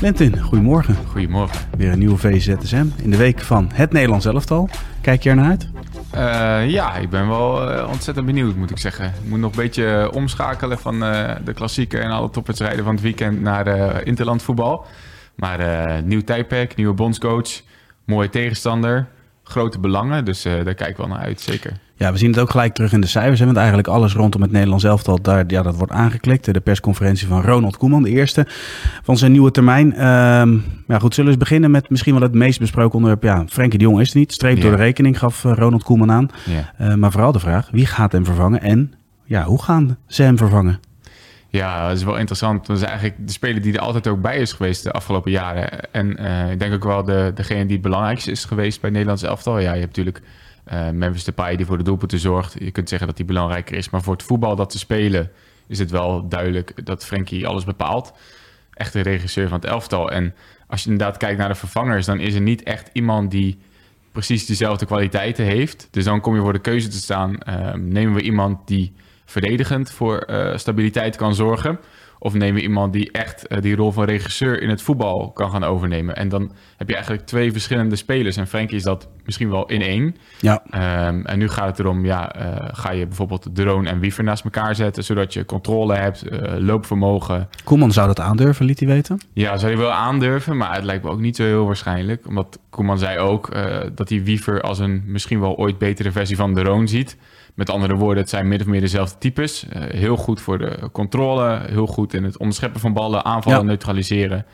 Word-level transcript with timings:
Lentin, 0.00 0.40
goedemorgen. 0.40 0.96
Goedemorgen. 1.06 1.68
Weer 1.76 1.92
een 1.92 1.98
nieuwe 1.98 2.16
VZSM 2.16 2.86
in 3.02 3.10
de 3.10 3.16
week 3.16 3.40
van 3.40 3.70
het 3.74 3.92
Nederlands 3.92 4.26
elftal. 4.26 4.68
Kijk 5.00 5.22
je 5.22 5.30
er 5.30 5.36
naar 5.36 5.48
uit? 5.48 5.68
Uh, 6.14 6.70
ja, 6.70 6.96
ik 6.96 7.10
ben 7.10 7.28
wel 7.28 7.72
uh, 7.72 7.88
ontzettend 7.90 8.26
benieuwd, 8.26 8.56
moet 8.56 8.70
ik 8.70 8.78
zeggen. 8.78 9.06
Ik 9.06 9.28
moet 9.28 9.38
nog 9.38 9.50
een 9.50 9.62
beetje 9.62 10.10
omschakelen 10.14 10.78
van 10.78 10.94
uh, 10.94 11.30
de 11.44 11.52
klassieker 11.52 12.02
en 12.02 12.10
alle 12.10 12.30
topwedstrijden 12.30 12.84
van 12.84 12.94
het 12.94 13.02
weekend 13.02 13.40
naar 13.40 14.02
interlandvoetbal. 14.06 14.86
Maar 15.34 16.02
nieuw 16.02 16.22
tijdperk, 16.22 16.76
nieuwe 16.76 16.94
bondscoach, 16.94 17.62
mooie 18.04 18.28
tegenstander, 18.28 19.06
grote 19.48 19.78
belangen. 19.78 20.24
Dus 20.24 20.42
daar 20.42 20.74
kijk 20.74 20.90
ik 20.90 20.96
wel 20.96 21.08
naar 21.08 21.18
uit, 21.18 21.40
zeker. 21.40 21.72
Ja, 21.98 22.12
we 22.12 22.18
zien 22.18 22.30
het 22.30 22.38
ook 22.38 22.50
gelijk 22.50 22.74
terug 22.74 22.92
in 22.92 23.00
de 23.00 23.06
cijfers. 23.06 23.38
Hè, 23.38 23.44
want 23.44 23.56
eigenlijk 23.56 23.88
alles 23.88 24.14
rondom 24.14 24.42
het 24.42 24.50
Nederlands 24.50 24.84
elftal, 24.84 25.22
daar, 25.22 25.44
ja, 25.46 25.62
dat 25.62 25.76
wordt 25.76 25.92
aangeklikt. 25.92 26.54
De 26.54 26.60
persconferentie 26.60 27.26
van 27.26 27.42
Ronald 27.42 27.76
Koeman, 27.76 28.02
de 28.02 28.10
eerste 28.10 28.46
van 29.02 29.16
zijn 29.16 29.32
nieuwe 29.32 29.50
termijn. 29.50 29.94
Ehm, 29.94 30.56
ja, 30.86 30.98
goed, 30.98 31.14
zullen 31.14 31.30
we 31.30 31.36
eens 31.36 31.48
beginnen 31.48 31.70
met 31.70 31.90
misschien 31.90 32.12
wel 32.12 32.22
het 32.22 32.34
meest 32.34 32.58
besproken 32.58 32.94
onderwerp. 32.94 33.22
Ja, 33.22 33.44
Frenkie 33.48 33.78
de 33.78 33.84
Jong 33.84 34.00
is 34.00 34.12
niet. 34.12 34.32
Streep 34.32 34.60
door 34.60 34.70
de 34.70 34.76
rekening 34.76 35.18
gaf 35.18 35.44
eh, 35.44 35.52
Ronald 35.54 35.82
Koeman 35.82 36.12
aan. 36.12 36.28
Ja. 36.44 36.88
Uh, 36.88 36.94
maar 36.94 37.10
vooral 37.10 37.32
de 37.32 37.38
vraag, 37.38 37.68
wie 37.72 37.86
gaat 37.86 38.12
hem 38.12 38.24
vervangen 38.24 38.60
en 38.60 38.92
ja, 39.24 39.44
hoe 39.44 39.62
gaan 39.62 39.96
ze 40.06 40.22
hem 40.22 40.36
vervangen? 40.36 40.80
Ja, 41.50 41.88
dat 41.88 41.96
is 41.96 42.04
wel 42.04 42.16
interessant. 42.16 42.66
Dat 42.66 42.76
is 42.76 42.82
eigenlijk 42.82 43.26
de 43.26 43.32
speler 43.32 43.62
die 43.62 43.72
er 43.72 43.80
altijd 43.80 44.06
ook 44.06 44.20
bij 44.20 44.38
is 44.38 44.52
geweest 44.52 44.82
de 44.82 44.92
afgelopen 44.92 45.30
jaren. 45.30 45.92
En 45.92 46.22
uh, 46.22 46.50
ik 46.50 46.58
denk 46.58 46.74
ook 46.74 46.84
wel 46.84 47.04
de, 47.04 47.30
degene 47.34 47.62
die 47.62 47.72
het 47.72 47.82
belangrijkste 47.82 48.30
is 48.30 48.44
geweest 48.44 48.80
bij 48.80 48.90
Nederlands 48.90 49.22
elftal. 49.22 49.58
Ja, 49.58 49.72
je 49.72 49.80
hebt 49.80 49.96
natuurlijk 49.96 50.24
uh, 50.72 50.90
Memphis 50.90 51.24
Depay 51.24 51.56
die 51.56 51.66
voor 51.66 51.78
de 51.78 51.84
doelpunten 51.84 52.18
zorgt. 52.18 52.56
Je 52.58 52.70
kunt 52.70 52.88
zeggen 52.88 53.06
dat 53.06 53.16
hij 53.16 53.26
belangrijker 53.26 53.76
is. 53.76 53.90
Maar 53.90 54.02
voor 54.02 54.12
het 54.12 54.22
voetbal 54.22 54.56
dat 54.56 54.70
te 54.70 54.78
spelen 54.78 55.30
is 55.66 55.78
het 55.78 55.90
wel 55.90 56.28
duidelijk 56.28 56.86
dat 56.86 57.04
Frenkie 57.04 57.46
alles 57.46 57.64
bepaalt. 57.64 58.12
Echt 58.74 58.92
de 58.92 59.00
regisseur 59.00 59.48
van 59.48 59.58
het 59.58 59.68
elftal. 59.68 60.10
En 60.10 60.34
als 60.66 60.84
je 60.84 60.90
inderdaad 60.90 61.16
kijkt 61.16 61.38
naar 61.38 61.48
de 61.48 61.54
vervangers, 61.54 62.06
dan 62.06 62.20
is 62.20 62.34
er 62.34 62.40
niet 62.40 62.62
echt 62.62 62.90
iemand 62.92 63.30
die 63.30 63.58
precies 64.12 64.46
dezelfde 64.46 64.86
kwaliteiten 64.86 65.44
heeft. 65.44 65.88
Dus 65.90 66.04
dan 66.04 66.20
kom 66.20 66.34
je 66.34 66.40
voor 66.40 66.52
de 66.52 66.58
keuze 66.58 66.88
te 66.88 66.96
staan. 66.96 67.38
Uh, 67.48 67.74
nemen 67.74 68.14
we 68.14 68.22
iemand 68.22 68.66
die 68.66 68.92
verdedigend 69.28 69.90
voor 69.90 70.26
uh, 70.30 70.56
stabiliteit 70.56 71.16
kan 71.16 71.34
zorgen? 71.34 71.78
Of 72.20 72.34
nemen 72.34 72.54
we 72.54 72.62
iemand 72.62 72.92
die 72.92 73.10
echt 73.12 73.44
uh, 73.48 73.60
die 73.60 73.76
rol 73.76 73.92
van 73.92 74.04
regisseur 74.04 74.62
in 74.62 74.68
het 74.68 74.82
voetbal 74.82 75.30
kan 75.30 75.50
gaan 75.50 75.64
overnemen? 75.64 76.16
En 76.16 76.28
dan 76.28 76.52
heb 76.76 76.88
je 76.88 76.94
eigenlijk 76.94 77.26
twee 77.26 77.52
verschillende 77.52 77.96
spelers. 77.96 78.36
En 78.36 78.46
Frenkie 78.46 78.76
is 78.76 78.82
dat 78.82 79.08
misschien 79.24 79.50
wel 79.50 79.66
in 79.66 79.82
één. 79.82 80.16
Ja. 80.40 80.62
Um, 81.08 81.26
en 81.26 81.38
nu 81.38 81.48
gaat 81.48 81.66
het 81.66 81.78
erom, 81.78 82.04
ja, 82.04 82.36
uh, 82.36 82.68
ga 82.72 82.90
je 82.90 83.06
bijvoorbeeld 83.06 83.48
Drone 83.52 83.88
en 83.88 84.00
Wiever 84.00 84.24
naast 84.24 84.44
elkaar 84.44 84.74
zetten, 84.74 85.04
zodat 85.04 85.32
je 85.32 85.44
controle 85.44 85.94
hebt, 85.94 86.32
uh, 86.32 86.54
loopvermogen. 86.56 87.48
Koeman 87.64 87.92
zou 87.92 88.06
dat 88.06 88.20
aandurven, 88.20 88.64
liet 88.64 88.80
hij 88.80 88.88
weten? 88.88 89.20
Ja, 89.32 89.56
zou 89.56 89.72
hij 89.72 89.80
wel 89.80 89.92
aandurven, 89.92 90.56
maar 90.56 90.74
het 90.74 90.84
lijkt 90.84 91.04
me 91.04 91.10
ook 91.10 91.20
niet 91.20 91.36
zo 91.36 91.44
heel 91.44 91.66
waarschijnlijk. 91.66 92.26
Omdat 92.26 92.58
Koeman 92.70 92.98
zei 92.98 93.18
ook 93.18 93.52
dat 93.94 94.08
hij 94.08 94.22
Wiever 94.22 94.60
als 94.60 94.78
een 94.78 95.02
misschien 95.06 95.40
wel 95.40 95.56
ooit 95.56 95.78
betere 95.78 96.12
versie 96.12 96.36
van 96.36 96.54
Drone 96.54 96.86
ziet. 96.86 97.16
Met 97.58 97.70
andere 97.70 97.94
woorden, 97.94 98.18
het 98.18 98.28
zijn 98.28 98.48
min 98.48 98.60
of 98.60 98.66
meer 98.66 98.80
dezelfde 98.80 99.18
types. 99.18 99.64
Uh, 99.64 99.82
heel 99.82 100.16
goed 100.16 100.40
voor 100.40 100.58
de 100.58 100.88
controle, 100.92 101.62
heel 101.66 101.86
goed 101.86 102.14
in 102.14 102.24
het 102.24 102.38
onderscheppen 102.38 102.80
van 102.80 102.92
ballen, 102.92 103.24
aanvallen, 103.24 103.58
ja. 103.58 103.64
neutraliseren. 103.64 104.46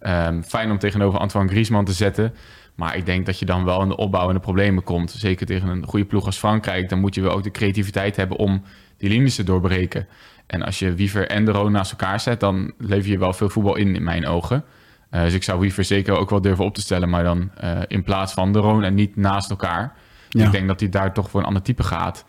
Um, 0.00 0.42
fijn 0.42 0.70
om 0.70 0.78
tegenover 0.78 1.18
Antoine 1.18 1.50
Griezmann 1.50 1.84
te 1.84 1.92
zetten. 1.92 2.34
Maar 2.74 2.96
ik 2.96 3.06
denk 3.06 3.26
dat 3.26 3.38
je 3.38 3.44
dan 3.44 3.64
wel 3.64 3.82
in 3.82 3.88
de 3.88 3.96
opbouw 3.96 4.28
in 4.28 4.34
de 4.34 4.40
problemen 4.40 4.82
komt. 4.82 5.10
Zeker 5.10 5.46
tegen 5.46 5.68
een 5.68 5.86
goede 5.86 6.04
ploeg 6.04 6.26
als 6.26 6.36
Frankrijk. 6.36 6.88
Dan 6.88 7.00
moet 7.00 7.14
je 7.14 7.20
wel 7.20 7.32
ook 7.32 7.42
de 7.42 7.50
creativiteit 7.50 8.16
hebben 8.16 8.36
om 8.36 8.62
die 8.96 9.08
linies 9.08 9.34
te 9.34 9.44
doorbreken. 9.44 10.06
En 10.46 10.62
als 10.62 10.78
je 10.78 10.94
Wiever 10.94 11.28
en 11.28 11.44
de 11.44 11.50
Roon 11.50 11.72
naast 11.72 11.90
elkaar 11.90 12.20
zet, 12.20 12.40
dan 12.40 12.72
lever 12.78 13.10
je 13.10 13.18
wel 13.18 13.32
veel 13.32 13.48
voetbal 13.48 13.76
in, 13.76 13.94
in 13.94 14.04
mijn 14.04 14.26
ogen. 14.26 14.64
Uh, 15.10 15.22
dus 15.22 15.34
ik 15.34 15.42
zou 15.42 15.60
Wiever 15.60 15.84
zeker 15.84 16.16
ook 16.16 16.30
wel 16.30 16.40
durven 16.40 16.64
op 16.64 16.74
te 16.74 16.80
stellen, 16.80 17.08
maar 17.08 17.24
dan 17.24 17.50
uh, 17.64 17.78
in 17.86 18.02
plaats 18.02 18.32
van 18.32 18.52
de 18.52 18.58
Roon 18.58 18.84
en 18.84 18.94
niet 18.94 19.16
naast 19.16 19.50
elkaar. 19.50 19.94
Ja. 20.28 20.44
Ik 20.44 20.52
denk 20.52 20.68
dat 20.68 20.80
hij 20.80 20.88
daar 20.88 21.12
toch 21.12 21.30
voor 21.30 21.40
een 21.40 21.46
ander 21.46 21.62
type 21.62 21.82
gaat. 21.82 22.24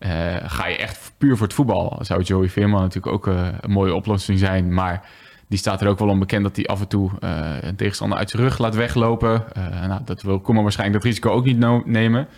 Uh, 0.00 0.36
ga 0.42 0.66
je 0.66 0.76
echt 0.76 1.12
puur 1.18 1.36
voor 1.36 1.46
het 1.46 1.54
voetbal, 1.54 1.98
zou 2.00 2.22
Joey 2.22 2.48
Veerman 2.48 2.80
natuurlijk 2.80 3.14
ook 3.14 3.26
uh, 3.26 3.48
een 3.60 3.70
mooie 3.70 3.94
oplossing 3.94 4.38
zijn. 4.38 4.74
Maar 4.74 5.08
die 5.48 5.58
staat 5.58 5.80
er 5.80 5.88
ook 5.88 5.98
wel 5.98 6.08
onbekend 6.08 6.42
dat 6.42 6.56
hij 6.56 6.66
af 6.66 6.80
en 6.80 6.88
toe 6.88 7.10
uh, 7.20 7.56
een 7.60 7.76
tegenstander 7.76 8.18
uit 8.18 8.30
zijn 8.30 8.42
rug 8.42 8.58
laat 8.58 8.74
weglopen. 8.74 9.44
nou, 9.86 10.00
dat 10.04 10.22
wil 10.22 10.40
Koeman 10.40 10.62
waarschijnlijk 10.62 11.02
dat 11.02 11.10
risico 11.10 11.30
ook 11.30 11.44
niet 11.44 11.58
no 11.58 11.82
nemen. 11.84 12.28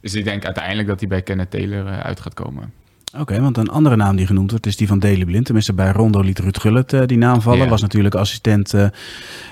Dus 0.00 0.14
ik 0.14 0.24
denk 0.24 0.44
uiteindelijk 0.44 0.88
dat 0.88 1.00
hij 1.00 1.08
bij 1.08 1.22
Kenneth 1.22 1.50
Taylor 1.50 1.86
uit 1.86 2.20
gaat 2.20 2.34
komen. 2.34 2.72
Oké, 3.12 3.20
okay, 3.20 3.40
want 3.40 3.56
een 3.56 3.68
andere 3.68 3.96
naam 3.96 4.16
die 4.16 4.26
genoemd 4.26 4.50
wordt 4.50 4.66
is 4.66 4.76
die 4.76 4.86
van 4.86 4.98
Daley 4.98 5.24
Blind. 5.24 5.44
Tenminste, 5.44 5.72
bij 5.72 5.92
Rondo 5.92 6.20
liet 6.20 6.38
Ruud 6.38 6.60
Gullit 6.60 7.08
die 7.08 7.18
naam 7.18 7.40
vallen. 7.40 7.68
Was 7.68 7.82
natuurlijk 7.82 8.14
assistent 8.14 8.72
in 8.72 8.90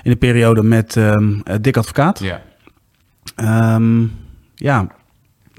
de 0.03 0.17
periode 0.17 0.63
met 0.63 0.97
um, 0.97 1.43
Dick 1.61 1.77
Advocaat. 1.77 2.19
Ja. 2.19 2.43
Um, 3.75 4.13
ja, 4.55 4.87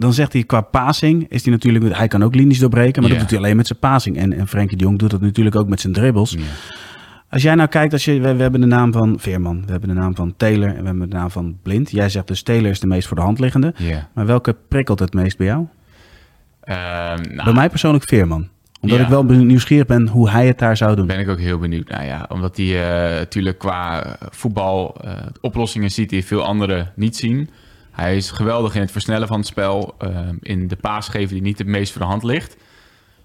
dan 0.02 0.14
zegt 0.14 0.34
hij 0.34 0.44
qua 0.44 0.62
passing 0.62 1.26
is 1.30 1.44
hij 1.44 1.54
natuurlijk... 1.54 1.96
Hij 1.96 2.08
kan 2.08 2.24
ook 2.24 2.36
linies 2.36 2.60
doorbreken, 2.60 3.02
maar 3.02 3.12
yeah. 3.12 3.12
dat 3.12 3.20
doet 3.20 3.30
hij 3.30 3.40
alleen 3.40 3.58
met 3.58 3.68
zijn 3.68 3.80
passing. 3.80 4.18
En, 4.18 4.34
en 4.34 4.48
Frenkie 4.48 4.78
de 4.78 4.84
Jong 4.84 5.00
doet 5.00 5.10
dat 5.10 5.22
natuurlijk 5.22 5.56
ook 5.56 5.68
met 5.68 5.80
zijn 5.80 5.94
dribbles. 5.94 6.32
Yeah. 6.32 6.44
Als 7.30 7.42
jij 7.42 7.56
nou 7.56 7.70
kijkt, 7.70 7.94
als 7.94 8.06
je, 8.06 8.20
we, 8.20 8.36
we, 8.36 8.42
hebben 8.42 8.62
de 8.62 8.68
naam 8.68 8.92
van 8.92 9.20
Veerman, 9.20 9.64
we 9.66 9.72
hebben 9.72 9.90
de 9.90 9.96
naam 9.96 10.16
van 10.16 10.34
Taylor 10.38 10.70
en 10.70 10.80
we 10.80 10.86
hebben 10.86 11.10
de 11.10 11.16
naam 11.16 11.32
van 11.32 11.58
Blind. 11.64 11.92
Jij 11.92 12.10
zegt 12.10 12.28
dus 12.28 12.44
Taylor 12.44 12.70
is 12.70 12.80
de 12.80 12.88
meest 12.88 13.08
voor 13.08 13.18
de 13.18 13.24
hand 13.24 13.40
liggende. 13.40 13.74
Yeah. 13.78 14.04
Maar 14.14 14.26
welke 14.26 14.56
prikkelt 14.68 15.00
het 15.00 15.14
meest 15.14 15.38
bij 15.38 15.48
jou? 15.48 15.68
Uh, 16.64 16.76
nou, 16.76 17.44
bij 17.44 17.54
mij 17.54 17.70
persoonlijk 17.70 18.04
Veerman 18.08 18.50
omdat 18.82 18.98
ja. 18.98 19.04
ik 19.04 19.10
wel 19.10 19.24
nieuwsgierig 19.24 19.86
ben 19.86 20.08
hoe 20.08 20.30
hij 20.30 20.48
het 20.48 20.60
daar 20.60 20.78
zou 20.78 20.96
doen. 20.96 21.08
Ben 21.08 21.20
ik 21.20 21.30
ook 21.30 21.40
heel 21.40 21.58
benieuwd. 21.58 21.90
Nou 21.90 22.06
ja, 22.06 22.26
omdat 22.30 22.58
hij 22.58 22.66
uh, 22.66 23.18
natuurlijk 23.18 23.58
qua 23.58 24.16
voetbal 24.20 24.98
uh, 25.06 25.12
oplossingen 25.42 25.92
ziet 25.92 26.10
die 26.10 26.26
veel 26.26 26.44
anderen 26.44 26.92
niet 26.96 27.16
zien. 27.16 27.50
Hij 27.92 28.16
is 28.16 28.32
geweldig 28.32 28.76
in 28.76 28.82
het 28.82 28.92
versnellen 28.92 29.28
van 29.28 29.38
het 29.38 29.48
spel. 29.48 29.96
Uh, 30.02 30.20
in 30.42 30.68
de 30.68 30.76
paas 30.76 31.08
geven 31.08 31.34
die 31.34 31.42
niet 31.42 31.58
het 31.58 31.68
meest 31.68 31.92
voor 31.92 32.02
de 32.02 32.08
hand 32.08 32.24
ligt. 32.24 32.58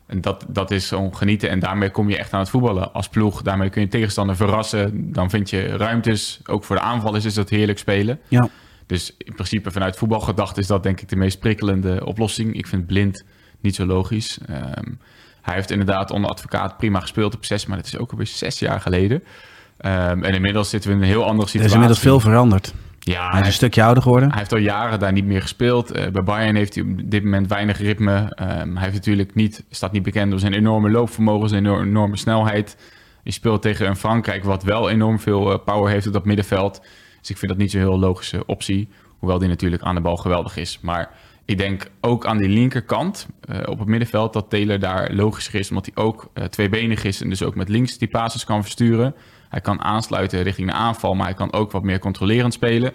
En 0.07 0.21
dat, 0.21 0.45
dat 0.49 0.71
is 0.71 0.93
om 0.93 1.15
genieten. 1.15 1.49
En 1.51 1.59
daarmee 1.59 1.91
kom 1.91 2.09
je 2.09 2.19
echt 2.19 2.33
aan 2.33 2.41
het 2.41 2.49
voetballen 2.51 2.93
als 2.93 3.09
ploeg. 3.09 3.43
Daarmee 3.43 3.71
kun 3.71 3.83
je 3.83 3.89
tegenstander 3.89 4.37
verrassen. 4.37 5.13
Dan 5.13 5.31
vind 5.31 5.51
je 5.51 5.77
ruimtes. 5.77 6.41
Ook 6.47 6.65
voor 6.65 6.77
de 6.77 6.83
aanvallers 6.83 7.25
is 7.25 7.35
dat 7.35 7.51
heerlijk 7.51 7.79
spelen. 7.79 8.21
Ja. 8.29 8.49
Dus 8.87 9.15
in 9.19 9.35
principe 9.35 9.71
vanuit 9.71 9.97
voetbalgedacht 9.97 10.59
is 10.59 10.67
dat 10.67 10.83
denk 10.83 11.01
ik 11.01 11.09
de 11.09 11.17
meest 11.17 11.39
prikkelende 11.39 12.07
oplossing. 12.07 12.57
Ik 12.57 12.67
vind 12.67 12.87
blind 12.87 13.25
niet 13.61 13.75
zo 13.75 13.87
logisch. 13.87 14.39
Um, 14.51 14.99
hij 15.43 15.55
heeft 15.55 15.71
inderdaad 15.71 16.11
onder 16.11 16.31
advocaat 16.31 16.77
prima 16.77 17.01
gespeeld 17.01 17.35
op 17.35 17.45
zes. 17.45 17.67
Maar 17.67 17.77
dat 17.77 17.87
is 17.87 17.99
ook 17.99 18.11
alweer 18.11 18.27
zes 18.27 18.59
jaar 18.59 18.81
geleden. 18.81 19.17
Um, 19.17 20.25
en 20.25 20.35
inmiddels 20.35 20.71
zitten 20.71 20.91
we 20.91 20.97
in 20.97 21.03
een 21.03 21.09
heel 21.09 21.25
andere 21.25 21.49
situatie. 21.49 21.61
Er 21.61 21.67
is 21.67 21.73
inmiddels 21.73 22.01
veel 22.01 22.21
veranderd. 22.21 22.75
Ja, 23.13 23.31
hij 23.31 23.41
is 23.41 23.47
een 23.47 23.53
stukje 23.53 23.83
ouder 23.83 24.03
geworden. 24.03 24.29
Hij 24.29 24.39
heeft 24.39 24.53
al 24.53 24.59
jaren 24.59 24.99
daar 24.99 25.13
niet 25.13 25.25
meer 25.25 25.43
gespeeld. 25.43 25.97
Uh, 25.97 26.07
bij 26.07 26.23
Bayern 26.23 26.57
heeft 26.57 26.75
hij 26.75 26.85
op 26.85 27.11
dit 27.11 27.25
moment 27.25 27.49
weinig 27.49 27.79
ritme. 27.79 28.13
Um, 28.13 28.75
hij 28.75 28.83
heeft 28.83 28.95
natuurlijk 28.95 29.35
niet, 29.35 29.65
staat 29.71 29.93
niet 29.93 30.03
bekend 30.03 30.31
door 30.31 30.41
zijn 30.41 30.53
enorme 30.53 30.91
loopvermogen, 30.91 31.49
zijn 31.49 31.67
enorme 31.67 32.17
snelheid. 32.17 32.77
Je 33.23 33.31
speelt 33.31 33.63
tegen 33.63 33.87
een 33.87 33.97
Frankrijk 33.97 34.45
wat 34.45 34.63
wel 34.63 34.91
enorm 34.91 35.21
veel 35.21 35.53
uh, 35.53 35.59
power 35.65 35.91
heeft 35.91 36.07
op 36.07 36.13
dat 36.13 36.25
middenveld. 36.25 36.81
Dus 37.21 37.31
ik 37.31 37.39
vind 37.39 37.51
dat 37.51 37.61
niet 37.61 37.71
zo'n 37.71 37.81
heel 37.81 37.99
logische 37.99 38.47
optie. 38.47 38.89
Hoewel 39.19 39.39
die 39.39 39.49
natuurlijk 39.49 39.83
aan 39.83 39.95
de 39.95 40.01
bal 40.01 40.17
geweldig 40.17 40.57
is. 40.57 40.79
Maar 40.83 41.11
ik 41.45 41.59
denk 41.59 41.91
ook 42.01 42.27
aan 42.27 42.39
die 42.39 42.49
linkerkant 42.49 43.29
uh, 43.51 43.59
op 43.67 43.79
het 43.79 43.89
middenveld 43.89 44.33
dat 44.33 44.51
Taylor 44.51 44.79
daar 44.79 45.13
logischer 45.13 45.55
is. 45.55 45.69
Omdat 45.69 45.91
hij 45.93 46.05
ook 46.05 46.31
tweebenig 46.51 47.05
is 47.05 47.23
en 47.23 47.29
dus 47.29 47.43
ook 47.43 47.55
met 47.55 47.69
links 47.69 47.99
die 47.99 48.09
passes 48.09 48.45
kan 48.45 48.63
versturen. 48.63 49.15
Hij 49.57 49.65
kan 49.65 49.83
aansluiten 49.83 50.43
richting 50.43 50.69
de 50.69 50.75
aanval, 50.75 51.15
maar 51.15 51.27
hij 51.27 51.35
kan 51.35 51.53
ook 51.53 51.71
wat 51.73 51.83
meer 51.83 51.99
controlerend 51.99 52.53
spelen. 52.53 52.93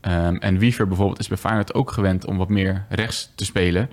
Um, 0.00 0.36
en 0.36 0.58
Wiever 0.58 0.88
bijvoorbeeld 0.88 1.18
is 1.18 1.28
bij 1.28 1.36
Feyenoord 1.36 1.74
ook 1.74 1.90
gewend 1.90 2.26
om 2.26 2.36
wat 2.36 2.48
meer 2.48 2.86
rechts 2.88 3.32
te 3.34 3.44
spelen. 3.44 3.90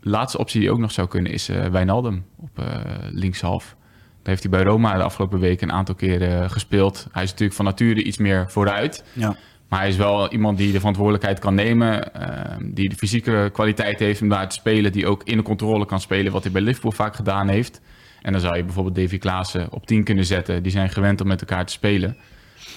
Laatste 0.00 0.38
optie 0.38 0.60
die 0.60 0.70
ook 0.70 0.78
nog 0.78 0.90
zou 0.90 1.08
kunnen 1.08 1.32
is 1.32 1.50
uh, 1.50 1.66
Wijnaldum 1.66 2.24
op 2.36 2.58
uh, 2.58 2.66
linkshalf. 3.10 3.76
Daar 3.78 4.18
heeft 4.22 4.42
hij 4.42 4.50
bij 4.50 4.62
Roma 4.62 4.96
de 4.96 5.02
afgelopen 5.02 5.38
weken 5.38 5.68
een 5.68 5.74
aantal 5.74 5.94
keren 5.94 6.50
gespeeld. 6.50 7.06
Hij 7.12 7.22
is 7.22 7.30
natuurlijk 7.30 7.56
van 7.56 7.64
nature 7.64 8.02
iets 8.02 8.18
meer 8.18 8.50
vooruit. 8.50 9.04
Ja. 9.12 9.36
Maar 9.68 9.78
hij 9.78 9.88
is 9.88 9.96
wel 9.96 10.32
iemand 10.32 10.58
die 10.58 10.72
de 10.72 10.78
verantwoordelijkheid 10.78 11.38
kan 11.38 11.54
nemen. 11.54 12.14
ehm, 12.14 12.70
die 12.74 12.88
de 12.88 12.96
fysieke 12.96 13.50
kwaliteit 13.52 13.98
heeft 13.98 14.22
om 14.22 14.28
daar 14.28 14.48
te 14.48 14.54
spelen. 14.54 14.92
Die 14.92 15.06
ook 15.06 15.22
in 15.24 15.36
de 15.36 15.42
controle 15.42 15.86
kan 15.86 16.00
spelen, 16.00 16.32
wat 16.32 16.42
hij 16.42 16.52
bij 16.52 16.62
Liverpool 16.62 16.92
vaak 16.92 17.14
gedaan 17.14 17.48
heeft. 17.48 17.80
En 18.22 18.32
dan 18.32 18.40
zou 18.40 18.56
je 18.56 18.64
bijvoorbeeld 18.64 18.94
Davy 18.94 19.18
Klaassen 19.18 19.72
op 19.72 19.86
10 19.86 20.04
kunnen 20.04 20.24
zetten. 20.24 20.62
Die 20.62 20.72
zijn 20.72 20.90
gewend 20.90 21.20
om 21.20 21.26
met 21.26 21.40
elkaar 21.40 21.66
te 21.66 21.72
spelen. 21.72 22.16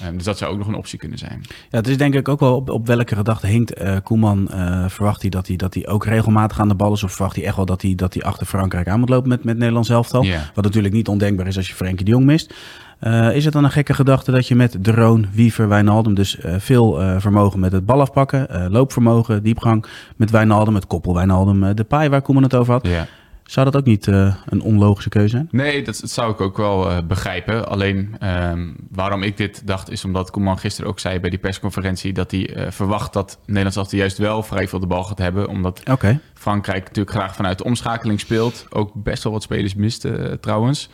Ehm, 0.02 0.16
dus 0.16 0.24
dat 0.24 0.38
zou 0.38 0.52
ook 0.52 0.58
nog 0.58 0.68
een 0.68 0.76
optie 0.76 1.00
kunnen 1.00 1.18
zijn. 1.18 1.42
Ja, 1.70 1.78
het 1.78 1.88
is 1.88 1.98
denk 1.98 2.14
ik 2.14 2.28
ook 2.28 2.40
wel 2.40 2.56
op, 2.56 2.70
op 2.70 2.88
welke 2.88 3.16
gedachte 3.16 3.48
hinkt 3.48 3.82
uh, 3.82 3.98
Koeman. 4.04 4.48
Uh, 4.52 4.86
verwacht 4.88 5.22
hij 5.22 5.30
dat, 5.30 5.48
hij 5.48 5.56
dat 5.56 5.74
hij 5.74 5.88
ook 5.88 6.06
regelmatig 6.06 6.60
aan 6.60 6.68
de 6.68 6.76
bal 6.76 6.94
is? 6.94 7.04
Of 7.04 7.12
verwacht 7.12 7.36
hij 7.36 7.46
echt 7.46 7.56
wel 7.56 7.66
dat 7.66 7.82
hij, 7.82 7.96
dat 7.96 8.14
hij 8.14 8.24
achter 8.24 8.46
Frankrijk 8.46 8.88
aan 8.88 9.00
moet 9.00 9.10
lopen 9.10 9.30
met, 9.30 9.44
met 9.44 9.58
Nederland 9.58 9.90
elftal? 9.90 10.24
Yeah. 10.24 10.42
Wat 10.54 10.64
natuurlijk 10.64 10.94
niet 10.94 11.08
ondenkbaar 11.08 11.48
is 11.48 11.58
als 11.58 11.68
je 11.68 11.74
Frenkie 11.74 12.06
de 12.06 12.12
Jong 12.12 12.26
mist. 12.26 12.54
Uh, 13.02 13.36
is 13.36 13.44
het 13.44 13.54
dan 13.54 13.64
een 13.64 13.72
gekke 13.72 13.94
gedachte 13.94 14.32
dat 14.32 14.48
je 14.48 14.56
met 14.56 14.78
De 14.80 14.92
Roon, 14.92 15.28
Wiever, 15.32 15.68
Wijnaldum... 15.68 16.14
dus 16.14 16.38
veel 16.42 17.20
vermogen 17.20 17.60
met 17.60 17.72
het 17.72 17.86
bal 17.86 18.02
afpakken, 18.02 18.72
loopvermogen, 18.72 19.44
diepgang... 19.44 19.86
met 20.16 20.32
Wijnaldum, 20.32 20.74
met 20.74 20.88
koppel 20.88 21.14
Wijnaldum, 21.14 21.76
de 21.76 21.84
paai 21.84 22.10
waar 22.10 22.22
Koeman 22.22 22.44
het 22.44 22.56
over 22.56 22.74
had... 22.74 22.88
Yeah. 22.88 23.04
Zou 23.52 23.66
dat 23.66 23.76
ook 23.76 23.86
niet 23.86 24.08
uh, 24.08 24.36
een 24.46 24.62
onlogische 24.62 25.10
keuze 25.10 25.30
zijn? 25.30 25.48
Nee, 25.52 25.84
dat, 25.84 26.00
dat 26.02 26.10
zou 26.10 26.32
ik 26.32 26.42
ook 26.42 26.58
wel 26.58 26.92
uh, 26.92 26.98
begrijpen. 27.08 27.68
Alleen 27.68 28.16
um, 28.24 28.76
waarom 28.92 29.24
ik 29.24 29.38
dit 29.38 29.68
dacht 29.68 29.90
is 29.92 30.06
omdat 30.06 30.32
Koeman 30.32 30.58
gisteren 30.58 30.90
ook 30.90 31.00
zei 31.00 31.20
bij 31.20 31.30
die 31.30 31.40
persconferentie 31.40 32.14
dat 32.14 32.32
hij 32.32 32.56
uh, 32.56 32.72
verwacht 32.72 33.14
dat 33.14 33.40
Nederland 33.46 33.74
zelfs 33.74 33.92
juist 33.92 34.18
wel 34.18 34.44
vrij 34.44 34.68
veel 34.68 34.80
de 34.80 34.88
bal 34.88 35.04
gaat 35.04 35.18
hebben. 35.18 35.48
Omdat 35.48 35.82
okay. 35.90 36.20
Frankrijk 36.34 36.84
natuurlijk 36.84 37.16
graag 37.16 37.36
vanuit 37.36 37.58
de 37.58 37.64
omschakeling 37.64 38.20
speelt. 38.20 38.66
Ook 38.70 38.92
best 38.94 39.24
wel 39.24 39.34
wat 39.34 39.44
spelers 39.44 39.76
miste 39.76 40.38
trouwens. 40.42 40.90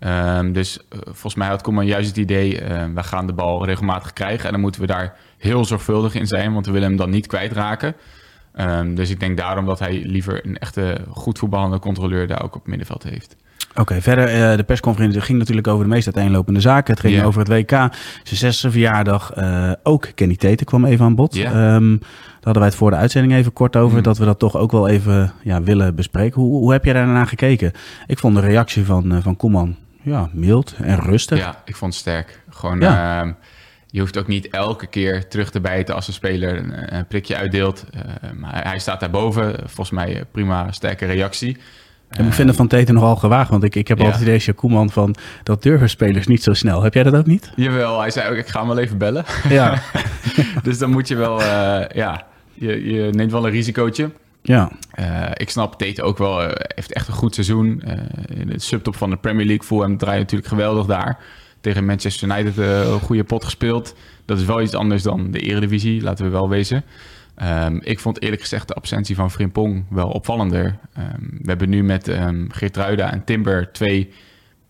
Um, 0.00 0.52
dus 0.52 0.78
volgens 1.04 1.34
mij 1.34 1.48
had 1.48 1.62
Koeman 1.62 1.86
juist 1.86 2.08
het 2.08 2.16
idee, 2.16 2.60
we 2.94 3.02
gaan 3.02 3.26
de 3.26 3.32
bal 3.32 3.64
regelmatig 3.64 4.12
krijgen. 4.12 4.44
En 4.44 4.52
dan 4.52 4.60
moeten 4.60 4.80
we 4.80 4.86
daar 4.86 5.16
heel 5.38 5.64
zorgvuldig 5.64 6.14
in 6.14 6.26
zijn, 6.26 6.52
want 6.52 6.66
we 6.66 6.72
willen 6.72 6.88
hem 6.88 6.96
dan 6.96 7.10
niet 7.10 7.26
kwijtraken. 7.26 7.94
Um, 8.60 8.94
dus 8.94 9.10
ik 9.10 9.20
denk 9.20 9.36
daarom 9.36 9.66
dat 9.66 9.78
hij 9.78 10.02
liever 10.04 10.46
een 10.46 10.58
echte 10.58 11.00
goed 11.10 11.38
voetballende 11.38 11.78
controleur 11.78 12.26
daar 12.26 12.42
ook 12.42 12.54
op 12.54 12.60
het 12.60 12.66
middenveld 12.66 13.02
heeft. 13.02 13.36
Oké, 13.70 13.80
okay, 13.80 14.00
verder, 14.00 14.34
uh, 14.34 14.56
de 14.56 14.62
persconferentie 14.62 15.20
ging 15.20 15.38
natuurlijk 15.38 15.66
over 15.66 15.84
de 15.84 15.90
meest 15.90 16.06
uiteenlopende 16.06 16.60
zaken. 16.60 16.94
Het 16.94 17.02
ging 17.02 17.22
over 17.22 17.40
het 17.40 17.48
WK, 17.48 17.70
zijn 17.70 17.90
zesde 18.22 18.70
verjaardag. 18.70 19.36
Uh, 19.36 19.72
ook 19.82 20.08
Kenny 20.14 20.36
Teten 20.36 20.66
kwam 20.66 20.84
even 20.84 21.04
aan 21.04 21.14
bod. 21.14 21.36
Um, 21.36 21.42
daar 21.42 22.08
hadden 22.34 22.62
wij 22.62 22.64
het 22.64 22.74
voor 22.74 22.90
de 22.90 22.96
uitzending 22.96 23.34
even 23.34 23.52
kort 23.52 23.76
over. 23.76 23.96
Mm. 23.96 24.02
Dat 24.02 24.18
we 24.18 24.24
dat 24.24 24.38
toch 24.38 24.56
ook 24.56 24.72
wel 24.72 24.88
even 24.88 25.32
ja, 25.42 25.62
willen 25.62 25.94
bespreken. 25.94 26.40
Hoe, 26.40 26.58
hoe 26.58 26.72
heb 26.72 26.84
jij 26.84 26.92
daarna 26.92 27.24
gekeken? 27.24 27.72
Ik 28.06 28.18
vond 28.18 28.34
de 28.34 28.40
reactie 28.40 28.84
van, 28.84 29.14
uh, 29.14 29.22
van 29.22 29.36
Koeman 29.36 29.76
ja, 30.02 30.28
mild 30.32 30.74
en 30.82 30.98
rustig. 30.98 31.38
Ja, 31.38 31.62
ik 31.64 31.76
vond 31.76 31.92
het 31.92 32.00
sterk. 32.00 32.42
Gewoon, 32.48 32.80
Ja. 32.80 33.36
Je 33.90 34.00
hoeft 34.00 34.18
ook 34.18 34.26
niet 34.26 34.48
elke 34.48 34.86
keer 34.86 35.28
terug 35.28 35.50
te 35.50 35.60
bijten 35.60 35.94
als 35.94 36.06
een 36.08 36.12
speler 36.12 36.56
een, 36.58 36.96
een 36.96 37.06
prikje 37.06 37.36
uitdeelt. 37.36 37.84
Uh, 37.94 38.00
maar 38.38 38.62
hij 38.68 38.78
staat 38.78 39.00
daarboven. 39.00 39.54
Volgens 39.58 39.90
mij 39.90 40.16
een 40.18 40.24
prima, 40.30 40.72
sterke 40.72 41.06
reactie. 41.06 41.56
En 42.08 42.26
ik 42.26 42.32
vind 42.32 42.48
het 42.48 42.56
van 42.56 42.68
Teten 42.68 42.94
nogal 42.94 43.16
gewaagd. 43.16 43.50
Want 43.50 43.64
ik, 43.64 43.74
ik 43.74 43.88
heb 43.88 43.98
Ja. 43.98 44.04
altijd 44.04 44.24
deze 44.24 44.52
Koeman 44.52 44.90
van... 44.90 45.14
dat 45.42 45.62
durven 45.62 45.88
spelers 45.90 46.26
niet 46.26 46.42
zo 46.42 46.52
snel. 46.52 46.82
Heb 46.82 46.94
jij 46.94 47.02
dat 47.02 47.14
ook 47.16 47.26
niet? 47.26 47.52
Jawel, 47.56 48.00
hij 48.00 48.10
zei 48.10 48.30
ook, 48.30 48.36
ik 48.36 48.46
ga 48.48 48.58
hem 48.58 48.68
wel 48.68 48.78
even 48.78 48.98
bellen. 48.98 49.24
Ja. 49.48 49.82
dus 50.62 50.78
dan 50.78 50.90
moet 50.90 51.08
je 51.08 51.16
wel, 51.16 51.40
uh, 51.40 51.46
ja, 51.94 52.26
je, 52.54 52.92
je 52.92 53.10
neemt 53.12 53.32
wel 53.32 53.44
een 53.44 53.50
risicootje. 53.52 54.10
ja. 54.42 54.70
Uh, 55.00 55.26
ik 55.34 55.50
snap 55.50 55.78
Tate 55.78 56.02
ook 56.02 56.18
wel. 56.18 56.42
Uh, 56.42 56.50
heeft 56.54 56.92
echt 56.92 57.08
een 57.08 57.14
goed 57.14 57.34
seizoen. 57.34 57.82
In 58.34 58.46
de 58.46 58.60
subtop 58.60 58.96
van 58.96 59.10
de 59.10 59.16
Premier 59.16 59.46
League. 59.46 59.66
Fulham 59.66 59.96
draait 59.96 60.18
natuurlijk 60.18 60.48
geweldig 60.48 60.86
daar. 60.86 61.18
Tegen 61.60 61.84
Manchester 61.84 62.28
United 62.28 62.56
een 62.56 63.00
goede 63.00 63.24
pot 63.24 63.44
gespeeld. 63.44 63.94
Dat 64.24 64.38
is 64.38 64.44
wel 64.44 64.62
iets 64.62 64.74
anders 64.74 65.02
dan 65.02 65.30
de 65.30 65.38
eredivisie, 65.38 66.02
laten 66.02 66.24
we 66.24 66.30
wel 66.30 66.48
wezen. 66.48 66.84
Um, 67.42 67.80
ik 67.82 67.98
vond 67.98 68.22
eerlijk 68.22 68.40
gezegd 68.40 68.68
de 68.68 68.74
absentie 68.74 69.14
van 69.14 69.30
Frimpong 69.30 69.84
wel 69.90 70.08
opvallender. 70.08 70.78
Um, 70.98 71.38
we 71.42 71.48
hebben 71.48 71.68
nu 71.68 71.82
met 71.82 72.08
um, 72.08 72.46
Geertruida 72.52 73.12
en 73.12 73.24
Timber 73.24 73.72
twee 73.72 74.10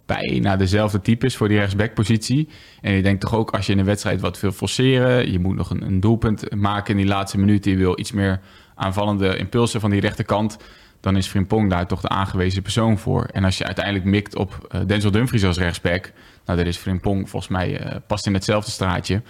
bijna 0.06 0.56
dezelfde 0.56 1.00
types 1.00 1.36
voor 1.36 1.48
die 1.48 1.58
rechtsbackpositie. 1.58 2.48
En 2.80 2.96
ik 2.96 3.02
denk 3.02 3.20
toch 3.20 3.34
ook 3.34 3.50
als 3.50 3.66
je 3.66 3.72
in 3.72 3.78
een 3.78 3.84
wedstrijd 3.84 4.20
wat 4.20 4.40
wil 4.40 4.52
forceren... 4.52 5.32
je 5.32 5.38
moet 5.38 5.56
nog 5.56 5.70
een, 5.70 5.82
een 5.82 6.00
doelpunt 6.00 6.54
maken 6.54 6.90
in 6.90 6.96
die 7.00 7.06
laatste 7.06 7.38
minuten... 7.38 7.70
je 7.70 7.76
wil 7.76 7.98
iets 7.98 8.12
meer 8.12 8.40
aanvallende 8.74 9.36
impulsen 9.36 9.80
van 9.80 9.90
die 9.90 10.00
rechterkant... 10.00 10.58
dan 11.00 11.16
is 11.16 11.26
Frimpong 11.26 11.70
daar 11.70 11.86
toch 11.86 12.00
de 12.00 12.08
aangewezen 12.08 12.62
persoon 12.62 12.98
voor. 12.98 13.24
En 13.24 13.44
als 13.44 13.58
je 13.58 13.64
uiteindelijk 13.64 14.04
mikt 14.04 14.36
op 14.36 14.68
uh, 14.74 14.80
Denzel 14.86 15.10
Dumfries 15.10 15.44
als 15.44 15.58
rechtsback... 15.58 16.12
nou, 16.44 16.58
daar 16.58 16.66
is 16.66 16.76
Frimpong 16.76 17.30
volgens 17.30 17.52
mij 17.52 17.84
uh, 17.84 17.96
past 18.06 18.26
in 18.26 18.34
hetzelfde 18.34 18.70
straatje... 18.70 19.22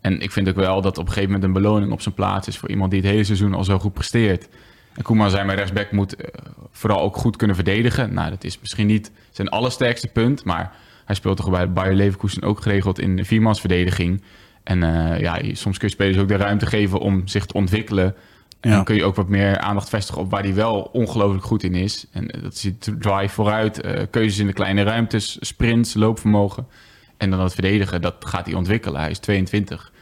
En 0.00 0.20
ik 0.20 0.30
vind 0.30 0.48
ook 0.48 0.54
wel 0.54 0.80
dat 0.80 0.98
op 0.98 1.06
een 1.06 1.12
gegeven 1.12 1.32
moment 1.32 1.44
een 1.44 1.62
beloning 1.62 1.92
op 1.92 2.00
zijn 2.00 2.14
plaats 2.14 2.48
is... 2.48 2.58
voor 2.58 2.70
iemand 2.70 2.90
die 2.90 3.00
het 3.00 3.10
hele 3.10 3.24
seizoen 3.24 3.54
al 3.54 3.64
zo 3.64 3.78
goed 3.78 3.92
presteert. 3.92 4.48
En 4.94 5.02
Koeman 5.02 5.30
zei, 5.30 5.44
mijn 5.44 5.58
rechtsback 5.58 5.92
moet 5.92 6.20
uh, 6.20 6.26
vooral 6.70 7.00
ook 7.00 7.16
goed 7.16 7.36
kunnen 7.36 7.56
verdedigen. 7.56 8.14
Nou, 8.14 8.30
dat 8.30 8.44
is 8.44 8.60
misschien 8.60 8.86
niet 8.86 9.10
zijn 9.30 9.48
allersterkste 9.48 10.08
punt... 10.08 10.44
maar 10.44 10.72
hij 11.04 11.14
speelt 11.14 11.36
toch 11.36 11.50
bij 11.50 11.72
Bayer 11.72 11.94
Leverkusen 11.94 12.42
ook 12.42 12.62
geregeld 12.62 12.98
in 12.98 13.24
viermansverdediging. 13.24 14.22
En 14.62 14.78
ja, 15.18 15.38
soms 15.52 15.78
kun 15.78 15.88
je 15.88 15.94
spelers 15.94 16.18
ook 16.18 16.28
de 16.28 16.36
ruimte 16.36 16.66
geven 16.66 16.98
om 16.98 17.26
zich 17.26 17.46
te 17.46 17.54
ontwikkelen... 17.54 18.14
En 18.60 18.70
Ja. 18.70 18.76
dan 18.76 18.84
kun 18.84 18.94
je 18.94 19.04
ook 19.04 19.14
wat 19.16 19.28
meer 19.28 19.58
aandacht 19.58 19.88
vestigen 19.88 20.22
op 20.22 20.30
waar 20.30 20.42
hij 20.42 20.54
wel 20.54 20.80
ongelooflijk 20.92 21.44
goed 21.44 21.62
in 21.62 21.74
is. 21.74 22.06
En 22.12 22.26
dat 22.42 22.52
is 22.52 22.70
drive 22.98 23.28
vooruit, 23.34 23.84
uh, 23.84 23.92
keuzes 24.10 24.38
in 24.38 24.46
de 24.46 24.52
kleine 24.52 24.82
ruimtes, 24.82 25.36
sprints, 25.40 25.94
loopvermogen. 25.94 26.66
En 27.16 27.30
dan 27.30 27.38
dat 27.38 27.54
verdedigen, 27.54 28.02
dat 28.02 28.14
gaat 28.18 28.46
hij 28.46 28.54
ontwikkelen. 28.54 29.00
Hij 29.00 29.10
is 29.10 29.18
22. 29.18 29.92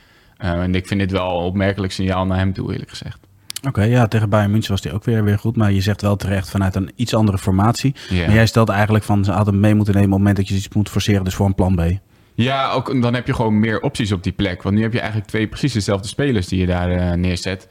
Uh, 0.44 0.50
en 0.50 0.74
ik 0.74 0.86
vind 0.86 1.00
dit 1.00 1.10
wel 1.10 1.38
een 1.38 1.44
opmerkelijk 1.44 1.92
signaal 1.92 2.26
naar 2.26 2.38
hem 2.38 2.52
toe, 2.52 2.72
eerlijk 2.72 2.90
gezegd. 2.90 3.18
Oké, 3.58 3.68
okay, 3.68 3.88
ja, 3.90 4.06
tegen 4.06 4.28
Bayern 4.28 4.50
München 4.50 4.70
was 4.70 4.82
hij 4.82 4.92
ook 4.92 5.04
weer, 5.04 5.24
weer 5.24 5.38
goed. 5.38 5.56
Maar 5.56 5.72
je 5.72 5.80
zegt 5.80 6.02
wel 6.02 6.16
terecht 6.16 6.50
vanuit 6.50 6.74
een 6.74 6.90
iets 6.96 7.14
andere 7.14 7.38
formatie. 7.38 7.94
Maar 8.10 8.32
jij 8.32 8.46
stelt 8.46 8.68
eigenlijk 8.68 9.04
van, 9.04 9.24
ze 9.24 9.32
hadden 9.32 9.60
mee 9.60 9.74
moeten 9.74 9.94
nemen 9.94 10.08
op 10.08 10.14
het 10.14 10.24
moment 10.26 10.36
dat 10.36 10.48
je 10.48 10.54
iets 10.54 10.74
moet 10.74 10.88
forceren. 10.88 11.24
Dus 11.24 11.34
voor 11.34 11.46
een 11.46 11.54
plan 11.54 11.74
B. 11.74 11.82
Ja, 12.34 12.70
ook, 12.70 13.02
dan 13.02 13.14
heb 13.14 13.26
je 13.26 13.34
gewoon 13.34 13.58
meer 13.60 13.80
opties 13.80 14.12
op 14.12 14.22
die 14.22 14.32
plek. 14.32 14.62
Want 14.62 14.74
nu 14.74 14.82
heb 14.82 14.92
je 14.92 14.98
eigenlijk 14.98 15.28
twee 15.28 15.46
precies 15.46 15.72
dezelfde 15.72 16.08
spelers 16.08 16.48
die 16.48 16.60
je 16.60 16.66
daar 16.66 16.90
uh, 16.90 17.12
neerzet. 17.12 17.68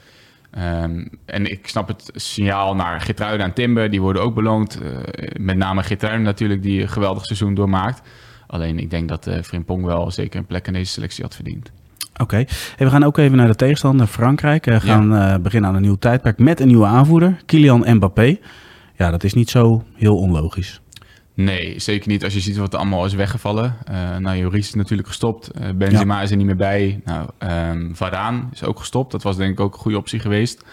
Um, 0.57 1.09
en 1.25 1.51
ik 1.51 1.67
snap 1.67 1.87
het 1.87 2.09
signaal 2.13 2.75
naar 2.75 3.01
Gitruiden 3.01 3.45
en 3.45 3.53
Timber. 3.53 3.89
Die 3.89 4.01
worden 4.01 4.21
ook 4.21 4.35
beloond. 4.35 4.79
Uh, 4.81 4.97
met 5.39 5.57
name 5.57 5.83
Gitruiden 5.83 6.23
natuurlijk, 6.23 6.61
die 6.61 6.81
een 6.81 6.89
geweldig 6.89 7.25
seizoen 7.25 7.53
doormaakt. 7.53 8.01
Alleen 8.47 8.79
ik 8.79 8.89
denk 8.89 9.09
dat 9.09 9.27
uh, 9.27 9.41
Frimpong 9.41 9.85
wel 9.85 10.11
zeker 10.11 10.39
een 10.39 10.45
plek 10.45 10.67
in 10.67 10.73
deze 10.73 10.91
selectie 10.91 11.23
had 11.23 11.35
verdiend. 11.35 11.71
Oké, 12.13 12.23
okay. 12.23 12.47
hey, 12.75 12.85
we 12.85 12.91
gaan 12.91 13.03
ook 13.03 13.17
even 13.17 13.37
naar 13.37 13.47
de 13.47 13.55
tegenstander 13.55 14.07
Frankrijk. 14.07 14.65
We 14.65 14.79
gaan 14.81 15.09
ja. 15.09 15.39
beginnen 15.39 15.69
aan 15.69 15.75
een 15.75 15.81
nieuw 15.81 15.95
tijdperk 15.95 16.39
met 16.39 16.59
een 16.59 16.67
nieuwe 16.67 16.85
aanvoerder, 16.85 17.41
Kylian 17.45 17.95
Mbappé. 17.95 18.37
Ja, 18.95 19.11
dat 19.11 19.23
is 19.23 19.33
niet 19.33 19.49
zo 19.49 19.83
heel 19.95 20.17
onlogisch. 20.17 20.81
Nee, 21.37 21.79
zeker 21.79 22.07
niet 22.07 22.23
als 22.23 22.33
je 22.33 22.39
ziet 22.39 22.57
wat 22.57 22.73
er 22.73 22.79
allemaal 22.79 23.05
is 23.05 23.13
weggevallen. 23.13 23.75
Uh, 23.91 24.17
nou, 24.17 24.37
Joris 24.37 24.67
is 24.67 24.73
natuurlijk 24.73 25.07
gestopt. 25.07 25.51
Uh, 25.61 25.69
Benzema 25.75 26.15
ja. 26.15 26.21
is 26.21 26.31
er 26.31 26.37
niet 26.37 26.45
meer 26.45 26.55
bij. 26.55 27.01
Nou, 27.05 27.29
um, 27.69 27.95
Varaan 27.95 28.49
is 28.53 28.63
ook 28.63 28.79
gestopt. 28.79 29.11
Dat 29.11 29.23
was 29.23 29.37
denk 29.37 29.51
ik 29.51 29.59
ook 29.59 29.73
een 29.73 29.79
goede 29.79 29.97
optie 29.97 30.19
geweest. 30.19 30.65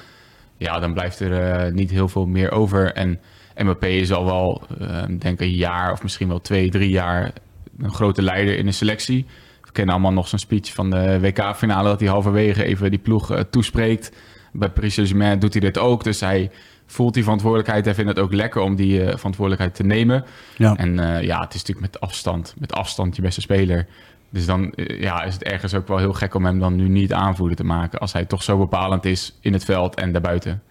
Ja, 0.56 0.78
dan 0.78 0.92
blijft 0.92 1.20
er 1.20 1.66
uh, 1.66 1.72
niet 1.72 1.90
heel 1.90 2.08
veel 2.08 2.26
meer 2.26 2.50
over. 2.50 2.92
En 2.92 3.20
Mbappé 3.56 3.86
is 3.86 4.12
al 4.12 4.24
wel, 4.24 4.62
denk 5.08 5.22
ik, 5.22 5.40
een 5.40 5.50
jaar 5.50 5.92
of 5.92 6.02
misschien 6.02 6.28
wel 6.28 6.40
twee, 6.40 6.70
drie 6.70 6.90
jaar 6.90 7.32
een 7.78 7.94
grote 7.94 8.22
leider 8.22 8.56
in 8.56 8.66
de 8.66 8.72
selectie. 8.72 9.26
We 9.62 9.72
kennen 9.72 9.94
allemaal 9.94 10.12
nog 10.12 10.28
zo'n 10.28 10.38
speech 10.38 10.72
van 10.72 10.90
de 10.90 11.20
WK-finale... 11.20 11.88
dat 11.88 12.00
hij 12.00 12.08
halverwege 12.08 12.64
even 12.64 12.90
die 12.90 12.98
ploeg 12.98 13.44
toespreekt. 13.50 14.12
Bij 14.52 14.68
Paris 14.68 14.94
Saint-Germain 14.94 15.38
doet 15.38 15.52
hij 15.52 15.62
dit 15.62 15.78
ook. 15.78 16.04
Dus 16.04 16.20
hij 16.20 16.50
voelt 16.86 17.14
die 17.14 17.22
verantwoordelijkheid. 17.22 17.84
Hij 17.84 17.94
vindt 17.94 18.10
het 18.10 18.18
ook 18.18 18.32
lekker 18.32 18.60
om 18.60 18.76
die 18.76 19.00
uh, 19.00 19.16
verantwoordelijkheid 19.16 19.74
te 19.74 19.82
nemen. 19.82 20.24
Ja. 20.56 20.76
En 20.76 20.98
uh, 20.98 21.22
ja, 21.22 21.40
het 21.40 21.54
is 21.54 21.60
natuurlijk 21.60 21.92
met 21.92 22.00
afstand, 22.00 22.54
met 22.58 22.72
afstand 22.72 23.16
je 23.16 23.22
beste 23.22 23.40
speler. 23.40 23.86
Dus 24.30 24.46
dan 24.46 24.72
ja, 24.76 25.22
is 25.22 25.34
het 25.34 25.42
ergens 25.42 25.74
ook 25.74 25.88
wel 25.88 25.98
heel 25.98 26.12
gek 26.12 26.34
om 26.34 26.44
hem 26.44 26.58
dan 26.58 26.76
nu 26.76 26.88
niet 26.88 27.12
aanvoerder 27.12 27.56
te 27.56 27.64
maken... 27.64 27.98
als 27.98 28.12
hij 28.12 28.24
toch 28.24 28.42
zo 28.42 28.58
bepalend 28.58 29.04
is 29.04 29.38
in 29.40 29.52
het 29.52 29.64
veld 29.64 29.94
en 29.94 30.12
daarbuiten. 30.12 30.62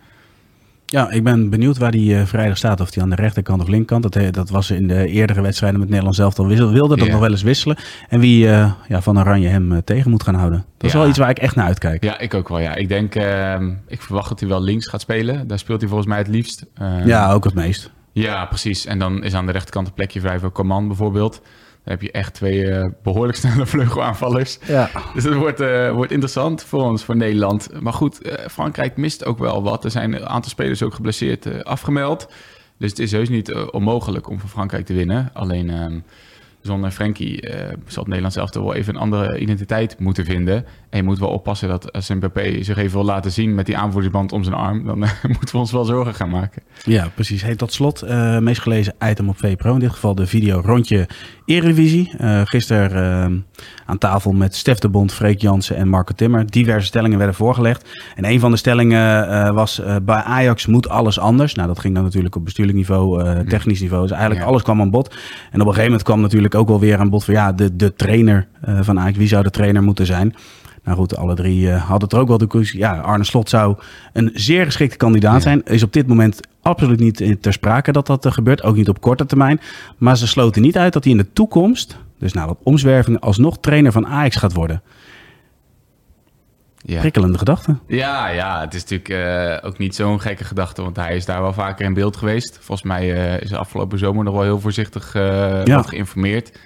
Ja, 0.94 1.12
ik 1.12 1.24
ben 1.24 1.50
benieuwd 1.50 1.78
waar 1.78 1.92
hij 1.92 2.00
uh, 2.02 2.26
vrijdag 2.26 2.58
staat. 2.58 2.80
Of 2.82 2.94
hij 2.94 3.04
aan 3.04 3.10
de 3.10 3.16
rechterkant 3.16 3.62
of 3.62 3.68
linkerkant. 3.68 4.14
Dat, 4.14 4.34
dat 4.34 4.50
was 4.50 4.72
in 4.72 4.88
de 4.88 5.08
eerdere 5.08 5.42
wedstrijden 5.42 5.80
met 5.80 5.90
Nederland 5.90 6.16
zelf 6.16 6.40
al 6.40 6.48
wissel, 6.48 6.72
wilde 6.72 6.98
dat 6.98 7.08
nog 7.08 7.20
wel 7.20 7.30
eens 7.32 7.42
wisselen. 7.42 7.78
En 8.10 8.20
wie 8.20 8.46
uh, 8.46 8.72
ja, 8.88 9.02
van 9.02 9.20
Oranje 9.20 9.48
hem 9.48 9.72
uh, 9.72 9.78
tegen 9.78 10.12
moet 10.12 10.24
gaan 10.24 10.36
houden. 10.36 10.66
Dat 10.78 10.86
is 10.88 10.92
Ja. 10.92 11.00
wel 11.00 11.08
iets 11.08 11.18
waar 11.18 11.30
ik 11.30 11.38
echt 11.40 11.56
naar 11.56 11.66
uitkijk. 11.66 12.04
Ja, 12.04 12.20
ik 12.20 12.34
ook 12.34 12.50
wel. 12.50 12.60
Ja. 12.60 12.76
Ik 12.76 12.88
denk, 12.88 13.16
uh, 13.16 13.56
ik 13.88 14.02
verwacht 14.02 14.30
dat 14.30 14.40
hij 14.40 14.50
wel 14.50 14.62
links 14.62 14.88
gaat 14.88 15.02
spelen. 15.02 15.48
Daar 15.48 15.60
speelt 15.60 15.80
hij 15.80 15.88
volgens 15.90 16.10
mij 16.10 16.18
het 16.18 16.28
liefst. 16.28 16.66
Uh, 16.82 17.06
Ja, 17.06 17.32
ook 17.32 17.44
het 17.44 17.54
meest. 17.54 17.92
Ja, 18.12 18.46
precies. 18.46 18.86
En 18.86 19.00
dan 19.00 19.24
is 19.24 19.34
aan 19.34 19.46
de 19.46 19.52
rechterkant 19.52 19.88
een 19.88 19.94
plekje 19.94 20.20
vrij 20.20 20.40
voor 20.40 20.52
Coman 20.52 20.88
bijvoorbeeld. 20.88 21.42
Dan 21.84 21.94
heb 21.94 22.02
je 22.02 22.12
echt 22.12 22.34
twee 22.34 22.66
uh, 22.66 22.86
behoorlijk 23.04 23.38
snelle 23.44 23.66
vleugelaanvallers. 23.66 24.58
Ja. 24.68 24.90
Dus 25.14 25.24
het 25.24 25.34
wordt, 25.34 25.62
uh, 25.62 25.92
wordt 25.92 26.12
interessant 26.12 26.64
voor 26.64 26.84
ons, 26.84 27.04
voor 27.04 27.16
Nederland. 27.16 27.70
Maar 27.80 27.94
goed, 27.94 28.26
uh, 28.26 28.34
Frankrijk 28.52 28.98
mist 28.98 29.26
ook 29.26 29.38
wel 29.38 29.64
wat. 29.64 29.84
Er 29.84 29.92
zijn 29.92 30.14
een 30.14 30.28
aantal 30.28 30.52
spelers 30.52 30.84
ook 30.84 30.94
geblesseerd 30.94 31.64
afgemeld. 31.64 32.28
Dus 32.78 32.90
het 32.90 33.00
is 33.00 33.12
heus 33.12 33.30
niet 33.30 33.54
onmogelijk 33.54 34.30
om 34.30 34.40
voor 34.40 34.50
Frankrijk 34.50 34.86
te 34.86 34.94
winnen. 34.94 35.30
Alleen, 35.34 35.70
um, 35.70 36.04
zonder 36.64 36.92
Frenkie 36.92 37.48
uh, 37.48 37.54
zal 37.86 38.04
het 38.04 38.08
Nederlands 38.08 38.36
zelf 38.36 38.54
wel 38.54 38.74
even 38.74 38.96
een 38.96 39.02
andere 39.02 39.40
identiteit 39.40 40.00
moeten 40.00 40.26
vinden. 40.26 40.66
En 40.90 40.98
je 40.98 41.04
moet 41.04 41.20
wel 41.20 41.30
oppassen 41.30 41.68
dat 41.68 41.92
als 41.92 42.10
Mbappé 42.10 42.64
zich 42.64 42.78
even 42.78 42.92
wil 42.92 43.06
laten 43.06 43.32
zien 43.32 43.56
met 43.56 43.66
die 43.66 43.78
aanvoerdersband 43.78 44.32
om 44.32 44.44
zijn 44.44 44.56
arm, 44.56 44.86
dan 44.86 45.00
moeten 45.38 45.52
we 45.52 45.58
ons 45.58 45.72
wel 45.72 45.86
zorgen 45.86 46.14
gaan 46.14 46.30
maken. 46.30 46.62
Ja, 46.84 47.08
precies. 47.16 47.42
Hey, 47.42 47.56
tot 47.56 47.74
slot, 47.74 48.04
uh, 48.04 48.40
meest 48.40 48.62
gelezen 48.62 48.94
item 49.10 49.30
op 49.30 49.38
VPRO. 49.38 49.74
In 49.74 49.80
dit 49.80 49.92
geval 49.92 50.16
de 50.16 50.28
video 50.28 50.62
rondje 50.66 51.08
Eredivisie. 51.46 52.12
Gisteren 52.44 53.46
aan 53.86 53.98
tafel 53.98 54.32
met 54.32 54.56
Stef 54.56 54.80
de 54.80 54.90
Bond, 54.90 55.14
Freek 55.14 55.42
Jansen 55.42 55.76
en 55.76 55.88
Marco 55.88 56.14
Timmer. 56.14 56.52
Diverse 56.52 56.88
stellingen 56.88 57.18
werden 57.18 57.36
voorgelegd. 57.36 57.90
En 58.16 58.26
een 58.26 58.40
van 58.40 58.52
de 58.52 58.58
stellingen 58.58 59.54
was 59.54 59.82
bij 60.04 60.22
Ajax 60.22 60.66
moet 60.66 60.90
alles 60.90 61.20
anders. 61.20 61.54
Nou, 61.54 61.68
dat 61.68 61.80
ging 61.80 61.96
dan 61.96 62.04
natuurlijk 62.04 62.36
op 62.36 62.44
bestuurlijk 62.44 62.78
niveau, 62.78 63.24
technisch 63.48 63.82
niveau. 63.82 64.02
Dus 64.02 64.12
eigenlijk 64.12 64.46
alles 64.46 64.62
kwam 64.62 64.82
aan 64.82 64.90
bod. 64.90 65.08
En 65.52 65.62
op 65.62 65.68
een 65.68 65.74
gegeven 65.74 65.84
moment 65.84 66.04
kwam 66.04 66.22
natuurlijk 66.22 66.53
ook 66.56 66.68
wel 66.68 66.80
weer 66.80 66.98
aan 66.98 67.10
bod 67.10 67.24
van 67.24 67.34
ja, 67.34 67.52
de, 67.52 67.76
de 67.76 67.94
trainer 67.94 68.48
van 68.82 69.00
Ajax. 69.00 69.18
Wie 69.18 69.28
zou 69.28 69.44
de 69.44 69.50
trainer 69.50 69.84
moeten 69.84 70.06
zijn? 70.06 70.36
Nou 70.84 70.98
goed, 70.98 71.16
alle 71.16 71.36
drie 71.36 71.62
uh, 71.62 71.82
hadden 71.82 72.04
het 72.04 72.14
er 72.14 72.20
ook 72.20 72.28
wel 72.28 72.38
de 72.38 72.48
conclusie. 72.48 72.80
Ja, 72.80 73.00
Arne 73.00 73.24
Slot 73.24 73.50
zou 73.50 73.76
een 74.14 74.32
zeer 74.34 74.66
geschikte 74.66 74.98
kandidaat 74.98 75.42
zijn. 75.42 75.64
Is 75.66 75.84
op 75.84 75.94
dit 75.94 76.08
moment 76.08 76.40
absoluut 76.62 77.00
niet 77.00 77.42
ter 77.42 77.54
sprake 77.54 77.92
dat 77.92 78.08
dat 78.08 78.26
uh, 78.26 78.32
gebeurt. 78.32 78.64
Ook 78.64 78.76
niet 78.76 78.90
op 78.90 79.02
korte 79.02 79.26
termijn. 79.26 79.60
Maar 79.98 80.18
ze 80.18 80.28
sloten 80.28 80.62
niet 80.62 80.78
uit 80.78 80.94
dat 80.94 81.04
hij 81.04 81.12
in 81.12 81.18
de 81.18 81.34
toekomst, 81.34 81.98
dus 82.20 82.34
na 82.34 82.46
wat 82.46 82.58
omzwerving, 82.64 83.20
alsnog 83.20 83.58
trainer 83.60 83.92
van 83.92 84.08
Ajax 84.08 84.36
gaat 84.36 84.54
worden. 84.54 84.82
Ja. 86.86 87.00
Prikkelende 87.00 87.38
gedachte. 87.38 87.78
Ja, 87.88 88.28
ja, 88.28 88.62
het 88.62 88.74
is 88.74 88.82
natuurlijk 88.82 89.10
uh, 89.10 89.70
ook 89.70 89.78
niet 89.78 89.96
zo'n 89.96 90.22
gekke 90.22 90.44
gedachte, 90.44 90.82
want 90.82 90.96
hij 90.96 91.16
is 91.16 91.26
daar 91.26 91.42
wel 91.42 91.54
vaker 91.54 91.86
in 91.86 91.94
beeld 91.94 92.18
geweest. 92.18 92.58
Volgens 92.62 92.84
mij 92.88 93.12
uh, 93.12 93.42
is 93.42 93.50
de 93.50 93.58
afgelopen 93.58 94.00
zomer 94.00 94.24
nog 94.24 94.34
wel 94.34 94.44
heel 94.44 94.60
voorzichtig 94.60 95.16
uh, 95.16 95.66
ja. 95.66 95.82
geïnformeerd. 95.82 96.60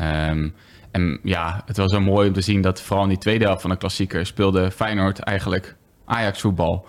Um, 0.00 0.54
en 0.90 1.20
ja, 1.22 1.62
het 1.66 1.76
was 1.76 1.90
zo 1.90 2.00
mooi 2.00 2.28
om 2.28 2.34
te 2.34 2.40
zien 2.40 2.60
dat 2.60 2.80
vooral 2.80 3.02
in 3.02 3.08
die 3.08 3.18
tweede 3.18 3.44
helft 3.44 3.60
van 3.60 3.70
de 3.70 3.76
klassieker 3.76 4.26
speelde 4.26 4.70
Feyenoord 4.70 5.18
eigenlijk 5.18 5.76
Ajax 6.04 6.40
voetbal. 6.40 6.86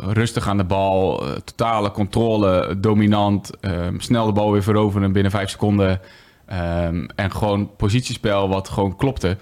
Rustig 0.00 0.48
aan 0.48 0.56
de 0.56 0.64
bal, 0.64 1.24
totale 1.44 1.90
controle, 1.90 2.74
dominant, 2.78 3.50
um, 3.60 4.00
snel 4.00 4.26
de 4.26 4.32
bal 4.32 4.52
weer 4.52 4.62
veroveren 4.62 5.12
binnen 5.12 5.32
vijf 5.32 5.50
seconden. 5.50 6.00
Um, 6.52 7.06
en 7.14 7.32
gewoon 7.32 7.76
positiespel 7.76 8.48
wat 8.48 8.68
gewoon 8.68 8.96
klopte. 8.96 9.36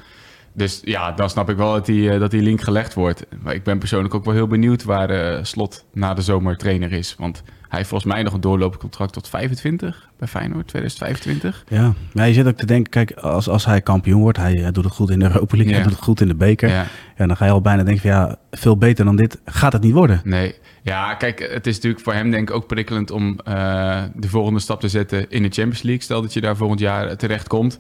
Dus 0.56 0.80
ja, 0.84 1.12
dan 1.12 1.30
snap 1.30 1.50
ik 1.50 1.56
wel 1.56 1.73
dat 1.73 1.87
die, 1.87 2.12
uh, 2.12 2.20
dat 2.20 2.30
die 2.30 2.42
link 2.42 2.61
gelegd 2.61 2.94
wordt. 2.94 3.26
Maar 3.42 3.54
ik 3.54 3.62
ben 3.62 3.78
persoonlijk 3.78 4.14
ook 4.14 4.25
wel 4.25 4.34
heel 4.34 4.46
benieuwd 4.46 4.84
waar 4.84 5.46
Slot 5.46 5.84
na 5.92 6.14
de 6.14 6.23
zomer 6.23 6.56
trainer 6.56 6.92
is. 6.92 7.14
Want 7.18 7.42
hij 7.75 7.82
heeft 7.82 7.88
volgens 7.88 8.12
mij 8.12 8.23
nog 8.23 8.32
een 8.32 8.40
doorlopend 8.40 8.80
contract 8.80 9.12
tot 9.12 9.28
25 9.28 10.08
bij 10.18 10.28
Feyenoord, 10.28 10.68
2025. 10.68 11.64
Ja, 11.68 11.92
maar 12.12 12.28
je 12.28 12.32
zit 12.32 12.46
ook 12.46 12.56
te 12.56 12.66
denken, 12.66 12.90
kijk, 12.90 13.12
als, 13.12 13.49
als 13.49 13.64
hij 13.64 13.80
kampioen 13.80 14.20
wordt, 14.20 14.38
hij, 14.38 14.70
doet 14.73 14.84
het 14.84 14.92
goed 14.92 15.11
in 15.11 15.18
de 15.18 15.25
Europa 15.25 15.56
League, 15.56 15.75
hij 15.75 15.82
doet 15.82 15.92
het 15.92 16.02
goed 16.02 16.20
in 16.20 16.28
de 16.28 16.34
beker. 16.34 16.68
Ja. 16.68 16.87
ja. 17.16 17.26
dan 17.26 17.37
ga 17.37 17.44
je 17.44 17.50
al 17.50 17.61
bijna 17.61 17.82
denken 17.82 18.02
van 18.02 18.11
ja, 18.11 18.37
veel 18.50 18.76
beter 18.76 19.04
dan 19.04 19.16
dit 19.16 19.40
gaat 19.44 19.73
het 19.73 19.82
niet 19.82 19.92
worden. 19.92 20.20
Nee, 20.25 20.54
ja, 20.82 21.14
kijk, 21.14 21.49
het 21.52 21.66
is 21.66 21.75
natuurlijk 21.75 22.02
voor 22.02 22.12
hem 22.12 22.30
denk 22.30 22.49
ik 22.49 22.54
ook 22.54 22.66
prikkelend 22.66 23.11
om 23.11 23.38
uh, 23.49 24.02
de 24.14 24.28
volgende 24.28 24.61
stap 24.61 24.80
te 24.80 24.88
zetten 24.88 25.30
in 25.30 25.42
de 25.42 25.49
Champions 25.49 25.82
League. 25.82 26.02
Stel 26.02 26.23
dat 26.23 26.32
je 26.32 26.40
daar 26.40 26.56
volgend 26.56 26.80
jaar 26.80 27.16
terecht 27.16 27.49
komt. 27.49 27.78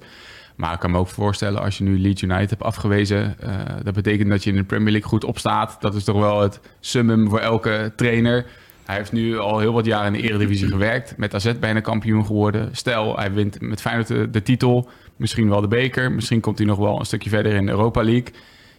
Maar 0.54 0.72
ik 0.72 0.78
kan 0.78 0.90
me 0.90 0.98
ook 0.98 1.08
voorstellen, 1.08 1.60
als 1.60 1.78
je 1.78 1.84
nu 1.84 1.98
Leeds 1.98 2.22
United 2.22 2.50
hebt 2.50 2.62
afgewezen, 2.62 3.36
uh, 3.44 3.50
dat 3.82 3.94
betekent 3.94 4.30
dat 4.30 4.44
je 4.44 4.50
in 4.50 4.56
de 4.56 4.64
Premier 4.64 4.92
League 4.92 5.08
goed 5.08 5.24
opstaat. 5.24 5.76
Dat 5.80 5.94
is 5.94 6.04
toch 6.04 6.18
wel 6.18 6.40
het 6.40 6.60
summum 6.80 7.28
voor 7.28 7.38
elke 7.38 7.92
trainer. 7.96 8.46
Hij 8.84 8.96
heeft 8.96 9.12
nu 9.12 9.38
al 9.38 9.58
heel 9.58 9.72
wat 9.72 9.84
jaren 9.84 10.14
in 10.14 10.20
de 10.20 10.28
Eredivisie 10.28 10.68
gewerkt. 10.68 11.16
Met 11.16 11.34
AZ 11.34 11.52
bijna 11.60 11.80
kampioen 11.80 12.26
geworden. 12.26 12.68
Stel, 12.72 13.16
hij 13.16 13.32
wint 13.32 13.60
met 13.60 13.80
Feyenoord 13.80 14.32
de, 14.32 14.42
titel. 14.42 14.88
Misschien 15.16 15.48
wel 15.48 15.60
de 15.60 15.68
beker. 15.68 16.12
Misschien 16.12 16.40
komt 16.40 16.58
hij 16.58 16.66
nog 16.66 16.78
wel 16.78 16.98
een 16.98 17.06
stukje 17.06 17.30
verder 17.30 17.52
in 17.52 17.66
de 17.66 17.72
Europa 17.72 18.02
League. 18.02 18.32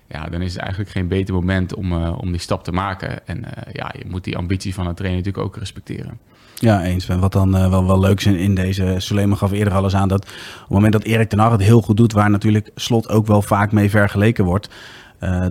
Ja, 0.08 0.26
dan 0.26 0.42
is 0.42 0.54
het 0.54 0.62
eigenlijk 0.62 0.92
geen 0.92 1.08
beter 1.08 1.34
moment 1.34 1.76
om, 1.76 1.92
uh, 1.92 2.18
om 2.18 2.32
die 2.32 2.40
stap 2.40 2.64
te 2.64 2.72
maken. 2.72 3.28
En 3.28 3.38
uh, 3.38 3.74
ja, 3.74 3.94
je 3.98 4.06
moet 4.08 4.24
die 4.24 4.38
ambitie 4.38 4.74
van 4.74 4.88
een 4.88 4.96
trainer 4.96 5.22
natuurlijk 5.24 5.48
ook 5.48 5.58
respecteren. 5.58 6.20
Ja, 6.60 6.84
eens. 6.84 7.06
Wat 7.06 7.32
dan 7.32 7.56
uh, 7.56 7.70
wel, 7.70 7.86
wel 7.86 8.00
leuk 8.00 8.18
is 8.18 8.26
in 8.26 8.56
deze... 8.56 8.96
Suleiman 8.98 9.38
gaf 9.38 9.52
eerder 9.52 9.74
alles 9.74 9.96
aan 9.96 10.08
dat 10.08 10.24
op 10.24 10.60
het 10.60 10.70
moment 10.70 10.94
dat 10.94 11.04
Erik 11.04 11.30
ten 11.30 11.40
Hag 11.40 11.52
het 11.52 11.62
heel 11.62 11.82
goed 11.82 11.98
doet... 11.98 12.14
waar 12.14 12.30
natuurlijk 12.30 12.70
Slot 12.76 13.10
ook 13.10 13.28
wel 13.28 13.42
vaak 13.42 13.72
mee 13.72 13.90
vergeleken 13.90 14.46
wordt... 14.46 14.70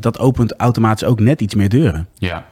dat 0.01 0.19
opent 0.19 0.57
automatisch 0.57 1.09
ook 1.09 1.21
net 1.21 1.41
iets 1.41 1.55
meer 1.55 1.69
deuren. 1.69 2.09
Ja, 2.15 2.47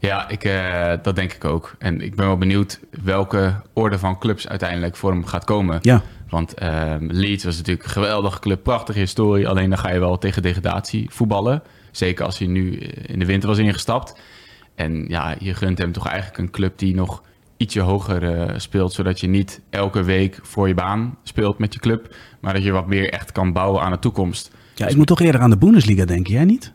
ja, 0.00 0.28
ik, 0.28 0.44
uh, 0.44 0.92
dat 1.02 1.16
denk 1.16 1.32
ik 1.32 1.44
ook. 1.44 1.74
En 1.78 2.00
ik 2.00 2.14
ben 2.14 2.26
wel 2.26 2.36
benieuwd 2.38 2.80
welke 3.02 3.54
orde 3.72 3.98
van 3.98 4.18
clubs 4.18 4.48
uiteindelijk 4.48 4.96
voor 4.96 5.10
hem 5.10 5.26
gaat 5.26 5.44
komen. 5.44 5.78
Ja. 5.82 6.02
Want 6.28 6.62
uh, 6.62 6.94
Leeds 6.98 7.44
was 7.44 7.56
natuurlijk 7.56 7.86
een 7.86 7.92
geweldige 7.92 8.38
club, 8.38 8.62
prachtige 8.62 8.98
historie. 8.98 9.48
Alleen 9.48 9.68
dan 9.68 9.78
ga 9.78 9.90
je 9.90 9.98
wel 9.98 10.18
tegen 10.18 10.42
degradatie 10.42 11.06
voetballen. 11.10 11.62
Zeker 11.90 12.24
als 12.24 12.38
hij 12.38 12.48
nu 12.48 12.78
in 13.06 13.18
de 13.18 13.24
winter 13.24 13.48
was 13.48 13.58
ingestapt. 13.58 14.20
En 14.74 15.04
ja, 15.08 15.34
je 15.38 15.54
gunt 15.54 15.78
hem 15.78 15.92
toch 15.92 16.06
eigenlijk 16.06 16.38
een 16.38 16.50
club 16.50 16.78
die 16.78 16.94
nog 16.94 17.22
ietsje 17.58 17.80
hoger 17.80 18.22
uh, 18.22 18.52
speelt. 18.56 18.92
Zodat 18.92 19.20
je 19.20 19.26
niet 19.26 19.60
elke 19.70 20.02
week 20.02 20.38
voor 20.42 20.68
je 20.68 20.74
baan 20.74 21.16
speelt 21.22 21.58
met 21.58 21.74
je 21.74 21.80
club. 21.80 22.14
Maar 22.40 22.54
dat 22.54 22.64
je 22.64 22.72
wat 22.72 22.86
meer 22.86 23.12
echt 23.12 23.32
kan 23.32 23.52
bouwen 23.52 23.82
aan 23.82 23.92
de 23.92 23.98
toekomst. 23.98 24.50
Ja, 24.74 24.86
ik 24.86 24.96
moet 24.96 25.06
toch 25.06 25.20
eerder 25.20 25.40
aan 25.40 25.50
de 25.50 25.58
Bundesliga 25.58 26.04
denken, 26.04 26.32
jij 26.32 26.44
niet? 26.44 26.72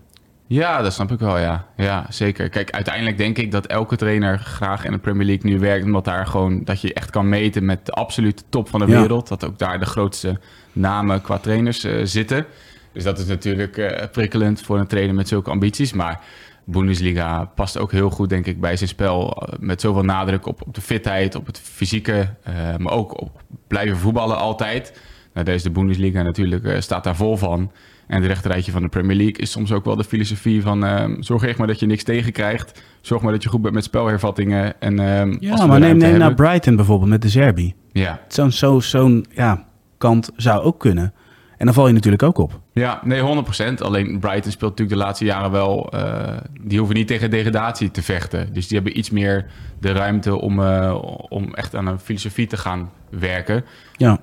Ja, 0.48 0.82
dat 0.82 0.94
snap 0.94 1.12
ik 1.12 1.20
wel, 1.20 1.38
ja. 1.38 1.68
Ja, 1.78 2.06
zeker. 2.10 2.50
Kijk, 2.50 2.72
uiteindelijk 2.72 3.18
denk 3.18 3.38
ik 3.38 3.52
dat 3.52 3.66
elke 3.66 3.96
trainer 3.96 4.40
graag 4.40 4.86
in 4.86 4.92
de 4.92 4.98
Premier 4.98 5.26
League 5.26 5.52
nu 5.52 5.60
werkt. 5.60 5.86
Omdat 5.86 6.06
daar 6.06 6.28
gewoon, 6.28 6.64
dat 6.64 6.82
je 6.82 6.94
echt 6.94 7.10
kan 7.10 7.30
meten 7.30 7.66
met 7.66 7.86
de 7.86 7.92
absolute 7.92 8.44
top 8.50 8.70
van 8.70 8.80
de 8.80 8.86
wereld. 8.86 9.28
Dat 9.28 9.46
ook 9.46 9.60
daar 9.60 9.80
de 9.80 9.86
grootste 9.86 10.40
namen 10.72 11.22
qua 11.22 11.38
trainers 11.38 11.86
uh, 11.86 12.00
zitten. 12.04 12.46
Dus 12.92 13.04
dat 13.04 13.20
is 13.20 13.26
natuurlijk 13.26 13.78
uh, 13.78 13.92
prikkelend 14.12 14.62
voor 14.62 14.80
een 14.80 14.88
trainer 14.88 15.16
met 15.16 15.28
zulke 15.28 15.50
ambities. 15.50 15.94
Maar 15.94 16.20
Bundesliga 16.66 17.46
past 17.56 17.78
ook 17.78 17.92
heel 17.92 18.10
goed, 18.10 18.30
denk 18.30 18.46
ik, 18.46 18.62
bij 18.62 18.76
zijn 18.76 18.90
spel. 18.90 19.48
Uh, 19.50 19.60
met 19.60 19.82
zoveel 19.82 20.04
nadruk 20.04 20.46
op, 20.46 20.62
op 20.68 20.74
de 20.74 20.82
fitheid, 20.82 21.36
op 21.36 21.46
het 21.46 21.60
fysieke. 21.60 22.30
maar 22.78 22.94
ook 22.94 23.22
op 23.22 23.42
blijven 23.68 23.98
voetballen 23.98 24.38
altijd. 24.38 25.00
Nou, 25.34 25.46
deze 25.46 25.72
Bundesliga 25.72 26.22
natuurlijk 26.22 26.82
staat 26.82 27.04
daar 27.04 27.16
vol 27.16 27.38
van. 27.38 27.72
En 28.08 28.22
het 28.22 28.26
rechterrijtje 28.26 28.72
van 28.72 28.82
de 28.82 28.88
Premier 28.88 29.16
League 29.16 29.38
is 29.38 29.52
soms 29.52 29.72
ook 29.72 29.86
wel 29.86 29.96
de 29.96 30.04
filosofie 30.04 30.62
van... 30.62 30.84
Uh, 30.84 31.06
zorg 31.20 31.44
echt 31.44 31.58
maar 31.58 31.68
dat 31.68 31.80
je 31.80 31.86
niks 31.86 32.04
tegenkrijgt. 32.04 32.84
Zorg 33.02 33.22
maar 33.22 33.32
dat 33.32 33.44
je 33.44 33.50
goed 33.50 33.62
bent 33.62 33.74
met 33.74 33.84
spelhervattingen. 33.84 34.82
En, 34.82 35.00
uh, 35.00 35.40
ja, 35.40 35.66
maar 35.66 35.80
neem, 35.80 35.98
neem 35.98 36.18
nou 36.18 36.34
Brighton 36.34 36.76
bijvoorbeeld 36.76 37.10
met 37.10 37.22
de 37.22 37.30
Zerbi. 37.30 37.74
Ja. 37.92 38.20
Zo'n 38.28 38.52
zo, 38.52 38.80
zo'n 38.80 39.26
ja, 39.30 39.66
kant 39.98 40.32
zou 40.36 40.64
ook 40.64 40.80
kunnen. 40.80 41.14
En 41.58 41.66
dan 41.66 41.74
val 41.74 41.88
je 41.88 41.94
natuurlijk 41.94 42.24
ook 42.24 42.38
op. 42.38 42.60
Ja, 42.74 43.02
nee, 43.04 43.22
100%. 43.22 43.74
Alleen 43.78 44.20
Brighton 44.20 44.52
speelt 44.52 44.72
natuurlijk 44.72 45.00
de 45.00 45.06
laatste 45.06 45.26
jaren 45.26 45.52
wel... 45.52 45.90
Uh, 45.96 46.38
die 46.62 46.78
hoeven 46.78 46.96
niet 46.96 47.08
tegen 47.08 47.30
degradatie 47.30 47.92
te 47.92 48.02
vechten. 48.02 48.54
Dus 48.54 48.68
die 48.68 48.78
hebben 48.78 48.98
iets 48.98 49.10
meer 49.10 49.46
de 49.80 49.92
ruimte 49.92 50.40
om, 50.40 50.60
uh, 50.60 50.98
om 51.30 51.54
echt 51.54 51.76
aan 51.76 51.88
een 51.88 52.00
filosofie 52.00 52.48
te 52.48 52.58
gaan 52.58 52.92
werken. 53.10 53.66
Ja. 53.98 54.20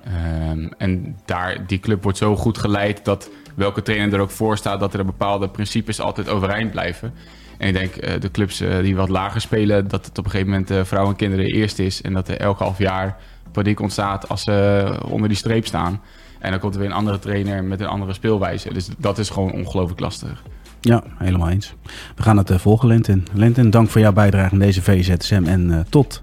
Um, 0.49 0.69
en 0.77 1.17
daar, 1.25 1.67
die 1.67 1.79
club 1.79 2.03
wordt 2.03 2.17
zo 2.17 2.35
goed 2.35 2.57
geleid 2.57 3.05
dat 3.05 3.29
welke 3.55 3.81
trainer 3.81 4.13
er 4.13 4.19
ook 4.19 4.29
voor 4.29 4.57
staat, 4.57 4.79
dat 4.79 4.93
er 4.93 5.05
bepaalde 5.05 5.49
principes 5.49 5.99
altijd 5.99 6.29
overeind 6.29 6.71
blijven. 6.71 7.13
En 7.57 7.67
ik 7.67 7.73
denk 7.73 7.95
uh, 7.95 8.19
de 8.19 8.31
clubs 8.31 8.63
die 8.81 8.95
wat 8.95 9.09
lager 9.09 9.41
spelen, 9.41 9.87
dat 9.87 10.05
het 10.05 10.17
op 10.17 10.25
een 10.25 10.31
gegeven 10.31 10.51
moment 10.51 10.87
vrouwen 10.87 11.11
en 11.11 11.17
kinderen 11.17 11.45
eerst 11.45 11.79
is. 11.79 12.01
En 12.01 12.13
dat 12.13 12.27
er 12.27 12.37
elk 12.37 12.59
half 12.59 12.77
jaar 12.77 13.17
paniek 13.51 13.79
ontstaat 13.79 14.29
als 14.29 14.43
ze 14.43 14.95
onder 15.05 15.27
die 15.27 15.37
streep 15.37 15.65
staan. 15.65 16.01
En 16.41 16.51
dan 16.51 16.59
komt 16.59 16.73
er 16.73 16.79
weer 16.79 16.89
een 16.89 16.95
andere 16.95 17.19
trainer 17.19 17.63
met 17.63 17.79
een 17.79 17.87
andere 17.87 18.13
speelwijze. 18.13 18.73
Dus 18.73 18.89
dat 18.97 19.17
is 19.17 19.29
gewoon 19.29 19.51
ongelooflijk 19.51 19.99
lastig. 19.99 20.43
Ja, 20.81 21.03
helemaal 21.17 21.49
eens. 21.49 21.73
We 22.15 22.23
gaan 22.23 22.37
het 22.37 22.51
volgen, 22.55 22.87
Lentin. 22.87 23.27
Lentin, 23.33 23.69
dank 23.69 23.89
voor 23.89 24.01
jouw 24.01 24.13
bijdrage 24.13 24.51
aan 24.51 24.59
deze 24.59 24.81
VZSM 24.81 25.43
en 25.45 25.85
tot... 25.89 26.21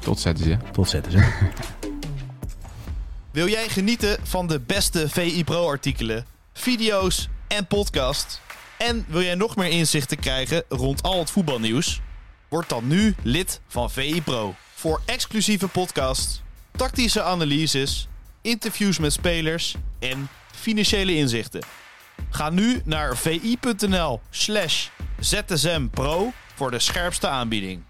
Tot 0.00 0.20
zetten 0.20 0.44
ze. 0.44 0.56
Tot 0.72 0.88
zetten 0.88 1.12
ze. 1.12 1.28
Wil 3.30 3.48
jij 3.48 3.68
genieten 3.68 4.16
van 4.22 4.46
de 4.46 4.60
beste 4.66 5.08
VI 5.08 5.44
Pro 5.44 5.68
artikelen? 5.68 6.24
video's 6.58 7.28
en 7.48 7.66
podcast. 7.66 8.40
En 8.78 9.04
wil 9.08 9.22
jij 9.22 9.34
nog 9.34 9.56
meer 9.56 9.70
inzichten 9.70 10.18
krijgen 10.18 10.64
rond 10.68 11.02
al 11.02 11.18
het 11.18 11.30
voetbalnieuws? 11.30 12.00
Word 12.48 12.68
dan 12.68 12.86
nu 12.86 13.14
lid 13.22 13.60
van 13.66 13.90
VI 13.90 14.22
Pro. 14.22 14.54
Voor 14.74 15.00
exclusieve 15.04 15.68
podcasts, 15.68 16.42
tactische 16.70 17.22
analyses, 17.22 18.08
interviews 18.48 18.98
met 18.98 19.12
spelers 19.12 19.74
en 19.98 20.28
financiële 20.54 21.14
inzichten. 21.14 21.62
Ga 22.30 22.50
nu 22.50 22.80
naar 22.84 23.16
vi.nl 23.16 24.20
slash 24.30 24.88
zsmpro 25.18 26.32
voor 26.54 26.70
de 26.70 26.78
scherpste 26.78 27.28
aanbieding. 27.28 27.87